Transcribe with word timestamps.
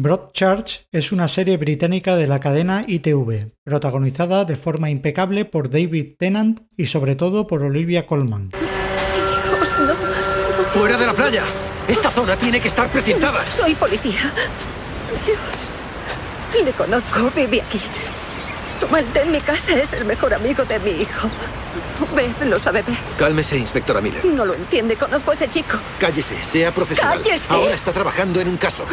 Broadchurch 0.00 0.86
es 0.92 1.12
una 1.12 1.28
serie 1.28 1.58
británica 1.58 2.16
de 2.16 2.26
la 2.26 2.40
cadena 2.40 2.84
ITV, 2.86 3.52
protagonizada 3.62 4.46
de 4.46 4.56
forma 4.56 4.88
impecable 4.88 5.44
por 5.44 5.68
David 5.68 6.14
Tennant 6.18 6.62
y 6.74 6.86
sobre 6.86 7.16
todo 7.16 7.46
por 7.46 7.62
Olivia 7.62 8.06
Colman. 8.06 8.48
Dios, 8.48 9.78
no. 9.78 10.64
¡Fuera 10.70 10.96
de 10.96 11.04
la 11.04 11.12
playa! 11.12 11.44
Esta 11.86 12.10
zona 12.10 12.34
tiene 12.36 12.60
que 12.60 12.68
estar 12.68 12.88
precintada. 12.88 13.44
Soy 13.48 13.74
policía. 13.74 14.32
Dios. 15.26 16.64
Le 16.64 16.72
conozco, 16.72 17.30
vive 17.36 17.60
aquí. 17.60 17.80
Toma 18.80 19.00
el 19.00 19.06
té 19.06 19.20
en 19.20 19.32
mi 19.32 19.40
casa, 19.40 19.78
es 19.78 19.92
el 19.92 20.06
mejor 20.06 20.32
amigo 20.32 20.64
de 20.64 20.78
mi 20.78 20.92
hijo. 20.92 21.28
Beth 22.16 22.42
lo 22.44 22.58
sabe 22.58 22.80
Beth. 22.80 23.16
Cálmese, 23.18 23.58
inspectora 23.58 24.00
Miller. 24.00 24.24
No 24.24 24.46
lo 24.46 24.54
entiende, 24.54 24.96
conozco 24.96 25.32
a 25.32 25.34
ese 25.34 25.50
chico. 25.50 25.78
Cállese, 25.98 26.42
sea 26.42 26.72
profesional. 26.72 27.20
¡Cállese! 27.20 27.52
Ahora 27.52 27.74
está 27.74 27.92
trabajando 27.92 28.40
en 28.40 28.48
un 28.48 28.56
caso. 28.56 28.86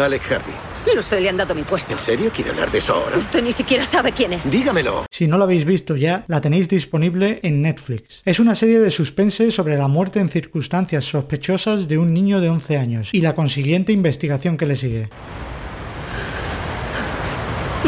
Alec 0.00 0.22
Hardy. 0.22 0.52
Lo 0.94 1.02
sé, 1.02 1.20
le 1.20 1.28
han 1.28 1.36
dado 1.36 1.54
mi 1.54 1.62
puesto. 1.62 1.92
¿En 1.92 1.98
serio 1.98 2.30
quiere 2.34 2.50
hablar 2.50 2.70
de 2.70 2.78
eso 2.78 2.94
ahora? 2.94 3.16
Usted 3.16 3.42
ni 3.42 3.52
siquiera 3.52 3.84
sabe 3.84 4.12
quién 4.12 4.32
es. 4.32 4.50
Dígamelo. 4.50 5.04
Si 5.10 5.26
no 5.26 5.36
la 5.36 5.44
habéis 5.44 5.64
visto 5.64 5.96
ya, 5.96 6.24
la 6.28 6.40
tenéis 6.40 6.68
disponible 6.68 7.40
en 7.42 7.62
Netflix. 7.62 8.22
Es 8.24 8.40
una 8.40 8.54
serie 8.54 8.80
de 8.80 8.90
suspense 8.90 9.50
sobre 9.50 9.76
la 9.76 9.88
muerte 9.88 10.20
en 10.20 10.28
circunstancias 10.28 11.04
sospechosas 11.04 11.88
de 11.88 11.98
un 11.98 12.14
niño 12.14 12.40
de 12.40 12.48
11 12.48 12.78
años 12.78 13.10
y 13.12 13.20
la 13.20 13.34
consiguiente 13.34 13.92
investigación 13.92 14.56
que 14.56 14.66
le 14.66 14.76
sigue. 14.76 15.08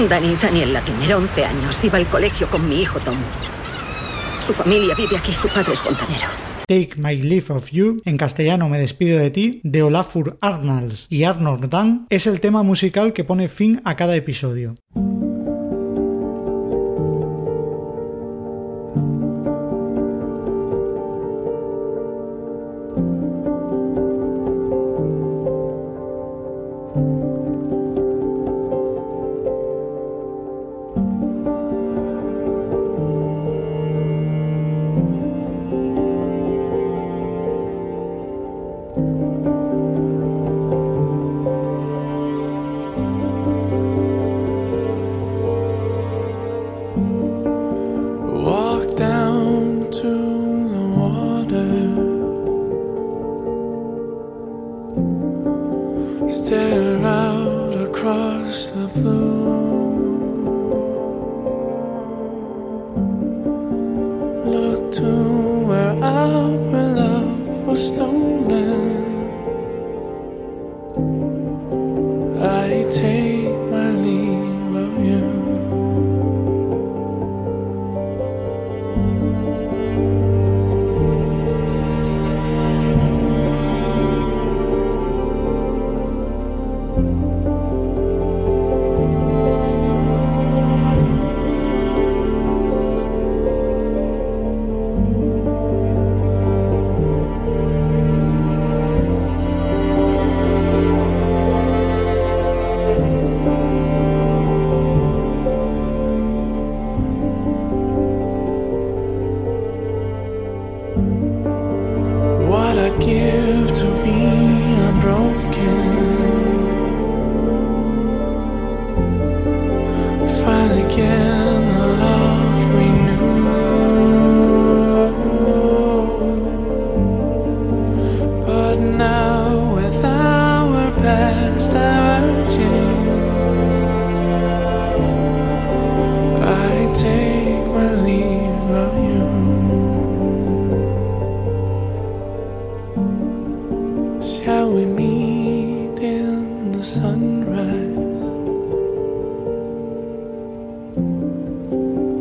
Dani 0.09 0.37
Daniel 0.37 0.73
Latin 0.73 0.95
11 1.13 1.45
años. 1.45 1.85
Iba 1.85 1.99
al 1.99 2.07
colegio 2.07 2.49
con 2.49 2.69
mi 2.69 2.81
hijo 2.81 3.01
Tom. 3.01 3.17
Su 4.39 4.53
familia 4.53 4.95
vive 4.95 5.17
aquí, 5.17 5.33
su 5.33 5.49
padre 5.49 5.73
es 5.73 5.81
fontanero. 5.81 6.50
Take 6.71 6.91
My 6.99 7.17
Leave 7.17 7.53
of 7.53 7.73
You, 7.73 8.01
en 8.05 8.17
castellano 8.17 8.69
Me 8.69 8.79
despido 8.79 9.19
de 9.19 9.33
ti, 9.33 9.61
de 9.65 9.83
Olafur 9.83 10.39
Arnalds 10.41 11.09
y 11.11 11.25
Arnold 11.25 11.69
Dan, 11.69 12.07
es 12.11 12.29
el 12.29 12.41
tema 12.41 12.63
musical 12.63 13.13
que 13.13 13.25
pone 13.25 13.49
fin 13.49 13.83
a 13.85 13.97
cada 13.97 14.15
episodio. 14.15 14.77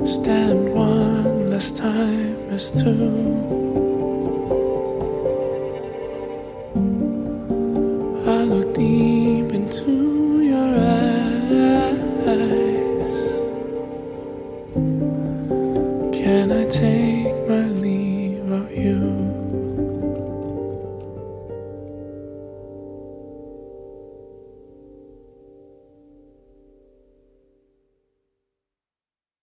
Stand 0.06 0.74
one 0.74 1.52
last 1.52 1.78
time 1.78 2.36
as 2.50 2.72
two. 2.72 3.69
Into 9.80 10.42
your 10.42 10.80
eyes. 10.80 12.00
Can 16.14 16.52
I 16.52 16.66
take 16.70 17.48
my 17.48 17.64
leave? 17.82 17.99